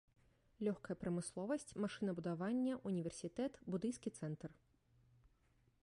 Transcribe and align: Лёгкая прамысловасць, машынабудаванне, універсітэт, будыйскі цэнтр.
Лёгкая 0.67 0.95
прамысловасць, 1.01 1.67
машынабудаванне, 1.83 2.73
універсітэт, 2.93 3.53
будыйскі 3.75 4.09
цэнтр. 4.23 4.49